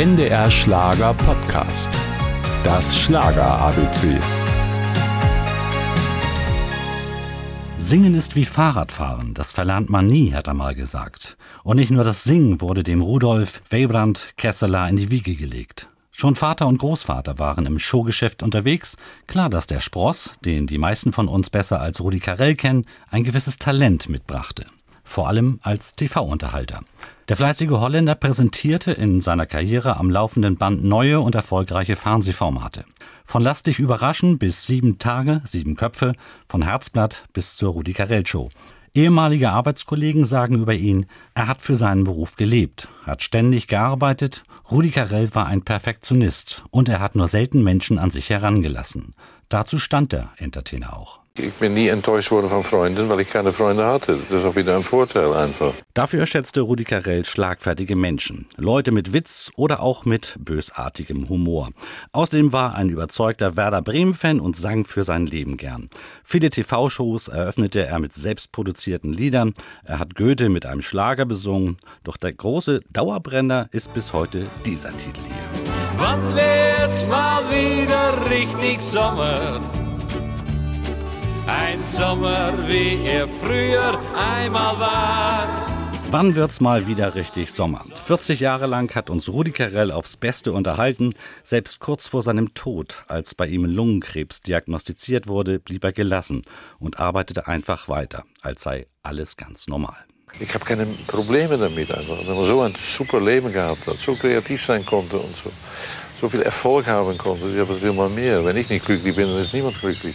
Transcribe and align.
NDR 0.00 0.50
Schlager 0.50 1.12
Podcast. 1.12 1.90
Das 2.64 2.96
Schlager 2.96 3.44
ABC. 3.44 4.18
Singen 7.78 8.14
ist 8.14 8.34
wie 8.34 8.46
Fahrradfahren, 8.46 9.34
das 9.34 9.52
verlernt 9.52 9.90
man 9.90 10.06
nie, 10.06 10.32
hat 10.32 10.46
er 10.46 10.54
mal 10.54 10.74
gesagt. 10.74 11.36
Und 11.64 11.76
nicht 11.76 11.90
nur 11.90 12.02
das 12.02 12.24
Singen 12.24 12.62
wurde 12.62 12.82
dem 12.82 13.02
Rudolf 13.02 13.60
Webrand 13.68 14.32
Kesseler 14.38 14.88
in 14.88 14.96
die 14.96 15.10
Wiege 15.10 15.36
gelegt. 15.36 15.86
Schon 16.12 16.34
Vater 16.34 16.66
und 16.66 16.78
Großvater 16.78 17.38
waren 17.38 17.66
im 17.66 17.78
Showgeschäft 17.78 18.42
unterwegs. 18.42 18.96
Klar, 19.26 19.50
dass 19.50 19.66
der 19.66 19.80
Spross, 19.80 20.32
den 20.42 20.66
die 20.66 20.78
meisten 20.78 21.12
von 21.12 21.28
uns 21.28 21.50
besser 21.50 21.78
als 21.78 22.00
Rudi 22.00 22.20
Carell 22.20 22.54
kennen, 22.54 22.86
ein 23.10 23.22
gewisses 23.24 23.58
Talent 23.58 24.08
mitbrachte. 24.08 24.64
Vor 25.10 25.26
allem 25.26 25.58
als 25.62 25.96
TV-Unterhalter. 25.96 26.82
Der 27.28 27.36
fleißige 27.36 27.70
Holländer 27.70 28.14
präsentierte 28.14 28.92
in 28.92 29.20
seiner 29.20 29.44
Karriere 29.44 29.96
am 29.96 30.08
laufenden 30.08 30.56
Band 30.56 30.84
neue 30.84 31.18
und 31.18 31.34
erfolgreiche 31.34 31.96
Fernsehformate. 31.96 32.84
Von 33.24 33.42
Lass 33.42 33.64
dich 33.64 33.80
überraschen 33.80 34.38
bis 34.38 34.66
Sieben 34.66 35.00
Tage, 35.00 35.42
Sieben 35.44 35.74
Köpfe, 35.74 36.12
von 36.46 36.62
Herzblatt 36.62 37.24
bis 37.32 37.56
zur 37.56 37.72
Rudi 37.72 37.92
Carell 37.92 38.24
Show. 38.24 38.50
Ehemalige 38.94 39.50
Arbeitskollegen 39.50 40.24
sagen 40.24 40.54
über 40.54 40.74
ihn, 40.74 41.06
er 41.34 41.48
hat 41.48 41.60
für 41.60 41.74
seinen 41.74 42.04
Beruf 42.04 42.36
gelebt, 42.36 42.88
hat 43.04 43.24
ständig 43.24 43.66
gearbeitet. 43.66 44.44
Rudi 44.70 44.92
Carell 44.92 45.34
war 45.34 45.46
ein 45.46 45.62
Perfektionist 45.62 46.62
und 46.70 46.88
er 46.88 47.00
hat 47.00 47.16
nur 47.16 47.26
selten 47.26 47.64
Menschen 47.64 47.98
an 47.98 48.12
sich 48.12 48.30
herangelassen. 48.30 49.14
Dazu 49.48 49.80
stand 49.80 50.12
der 50.12 50.28
Entertainer 50.36 50.96
auch. 50.96 51.18
Ich 51.42 51.54
bin 51.54 51.74
nie 51.74 51.88
enttäuscht 51.88 52.30
worden 52.30 52.48
von 52.48 52.62
Freunden, 52.62 53.08
weil 53.08 53.20
ich 53.20 53.30
keine 53.30 53.52
Freunde 53.52 53.86
hatte. 53.86 54.18
Das 54.28 54.40
ist 54.40 54.44
auch 54.44 54.56
wieder 54.56 54.76
ein 54.76 54.82
Vorteil 54.82 55.32
einfach. 55.32 55.72
Dafür 55.94 56.26
schätzte 56.26 56.60
Rudi 56.60 56.84
Carell 56.84 57.24
schlagfertige 57.24 57.96
Menschen. 57.96 58.46
Leute 58.56 58.92
mit 58.92 59.12
Witz 59.12 59.50
oder 59.56 59.80
auch 59.80 60.04
mit 60.04 60.36
bösartigem 60.38 61.28
Humor. 61.28 61.70
Außerdem 62.12 62.52
war 62.52 62.74
ein 62.74 62.90
überzeugter 62.90 63.56
Werder 63.56 63.82
Bremen-Fan 63.82 64.38
und 64.40 64.56
sang 64.56 64.84
für 64.84 65.04
sein 65.04 65.26
Leben 65.26 65.56
gern. 65.56 65.88
Viele 66.24 66.50
TV-Shows 66.50 67.28
eröffnete 67.28 67.86
er 67.86 67.98
mit 67.98 68.12
selbstproduzierten 68.12 69.12
Liedern. 69.12 69.54
Er 69.84 69.98
hat 69.98 70.14
Goethe 70.14 70.48
mit 70.48 70.66
einem 70.66 70.82
Schlager 70.82 71.24
besungen. 71.24 71.76
Doch 72.04 72.16
der 72.16 72.32
große 72.32 72.80
Dauerbrenner 72.90 73.68
ist 73.72 73.94
bis 73.94 74.12
heute 74.12 74.46
dieser 74.66 74.90
Titel 74.90 75.20
hier. 75.26 75.70
Wann 75.96 76.22
wird's 76.34 77.06
mal 77.06 77.42
wieder 77.50 78.30
richtig 78.30 78.80
Sommer? 78.80 79.60
Ein 81.50 81.82
Sommer, 81.84 82.52
wie 82.68 83.04
er 83.04 83.26
früher 83.26 83.98
einmal 84.16 84.78
war. 84.78 85.66
Wann 86.12 86.36
wird's 86.36 86.60
mal 86.60 86.86
wieder 86.86 87.16
richtig 87.16 87.52
Sommer? 87.52 87.84
40 87.92 88.38
Jahre 88.38 88.66
lang 88.66 88.94
hat 88.94 89.10
uns 89.10 89.28
Rudi 89.28 89.50
Carell 89.50 89.90
aufs 89.90 90.16
Beste 90.16 90.52
unterhalten. 90.52 91.12
Selbst 91.42 91.80
kurz 91.80 92.06
vor 92.06 92.22
seinem 92.22 92.54
Tod, 92.54 93.02
als 93.08 93.34
bei 93.34 93.48
ihm 93.48 93.64
Lungenkrebs 93.64 94.42
diagnostiziert 94.42 95.26
wurde, 95.26 95.58
blieb 95.58 95.82
er 95.82 95.92
gelassen 95.92 96.42
und 96.78 97.00
arbeitete 97.00 97.48
einfach 97.48 97.88
weiter, 97.88 98.22
als 98.42 98.62
sei 98.62 98.86
alles 99.02 99.36
ganz 99.36 99.66
normal. 99.66 99.96
Ich 100.38 100.54
habe 100.54 100.64
keine 100.64 100.86
Probleme 101.08 101.58
damit 101.58 101.90
einfach. 101.92 102.18
Wenn 102.28 102.36
man 102.36 102.44
so 102.44 102.60
ein 102.60 102.74
super 102.78 103.20
Leben 103.20 103.52
gehabt 103.52 103.88
hat, 103.88 103.98
so 103.98 104.14
kreativ 104.14 104.64
sein 104.64 104.86
konnte 104.86 105.18
und 105.18 105.36
so, 105.36 105.50
so 106.20 106.28
viel 106.28 106.42
Erfolg 106.42 106.86
haben 106.86 107.18
konnte, 107.18 107.48
ja, 107.56 107.68
was 107.68 107.82
will 107.82 107.92
man 107.92 108.14
mehr? 108.14 108.44
Wenn 108.44 108.56
ich 108.56 108.70
nicht 108.70 108.86
glücklich 108.86 109.16
bin, 109.16 109.26
dann 109.26 109.40
ist 109.40 109.52
niemand 109.52 109.80
glücklich. 109.80 110.14